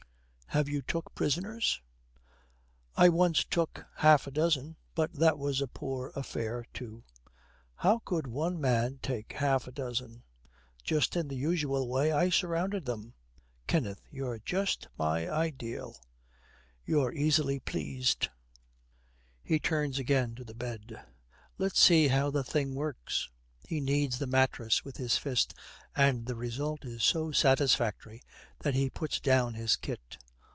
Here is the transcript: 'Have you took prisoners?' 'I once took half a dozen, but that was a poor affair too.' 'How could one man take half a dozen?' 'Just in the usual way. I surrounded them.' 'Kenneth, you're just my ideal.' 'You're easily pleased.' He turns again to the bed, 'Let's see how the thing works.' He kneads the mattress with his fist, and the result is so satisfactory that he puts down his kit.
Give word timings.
'Have 0.53 0.67
you 0.67 0.81
took 0.81 1.15
prisoners?' 1.15 1.79
'I 2.97 3.07
once 3.07 3.45
took 3.45 3.85
half 3.95 4.27
a 4.27 4.31
dozen, 4.31 4.75
but 4.95 5.13
that 5.13 5.37
was 5.39 5.61
a 5.61 5.67
poor 5.69 6.11
affair 6.13 6.65
too.' 6.73 7.05
'How 7.75 7.99
could 8.03 8.27
one 8.27 8.59
man 8.59 8.99
take 9.01 9.31
half 9.31 9.65
a 9.65 9.71
dozen?' 9.71 10.23
'Just 10.83 11.15
in 11.15 11.29
the 11.29 11.37
usual 11.37 11.87
way. 11.87 12.11
I 12.11 12.29
surrounded 12.29 12.83
them.' 12.83 13.13
'Kenneth, 13.65 14.01
you're 14.11 14.39
just 14.39 14.89
my 14.97 15.29
ideal.' 15.29 15.95
'You're 16.85 17.13
easily 17.13 17.61
pleased.' 17.61 18.27
He 19.41 19.57
turns 19.57 19.99
again 19.99 20.35
to 20.35 20.43
the 20.43 20.53
bed, 20.53 21.01
'Let's 21.57 21.79
see 21.79 22.09
how 22.09 22.29
the 22.29 22.43
thing 22.43 22.75
works.' 22.75 23.29
He 23.65 23.79
kneads 23.79 24.19
the 24.19 24.27
mattress 24.27 24.83
with 24.83 24.97
his 24.97 25.15
fist, 25.17 25.53
and 25.95 26.25
the 26.25 26.35
result 26.35 26.83
is 26.83 27.05
so 27.05 27.31
satisfactory 27.31 28.21
that 28.59 28.73
he 28.75 28.89
puts 28.89 29.21
down 29.21 29.53
his 29.53 29.77
kit. 29.77 30.17